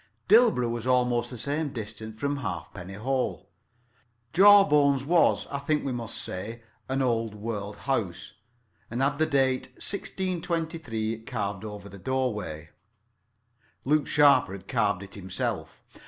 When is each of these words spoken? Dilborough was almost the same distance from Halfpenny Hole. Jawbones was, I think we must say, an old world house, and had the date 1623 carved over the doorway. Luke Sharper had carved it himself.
Dilborough 0.27 0.69
was 0.71 0.87
almost 0.87 1.29
the 1.29 1.37
same 1.37 1.69
distance 1.71 2.19
from 2.19 2.37
Halfpenny 2.37 2.95
Hole. 2.95 3.47
Jawbones 4.33 5.05
was, 5.05 5.45
I 5.51 5.59
think 5.59 5.85
we 5.85 5.91
must 5.91 6.17
say, 6.17 6.63
an 6.89 7.03
old 7.03 7.35
world 7.35 7.75
house, 7.77 8.33
and 8.89 8.99
had 9.03 9.19
the 9.19 9.27
date 9.27 9.67
1623 9.75 11.19
carved 11.19 11.63
over 11.63 11.87
the 11.87 11.99
doorway. 11.99 12.71
Luke 13.85 14.07
Sharper 14.07 14.53
had 14.53 14.67
carved 14.67 15.03
it 15.03 15.13
himself. 15.13 15.83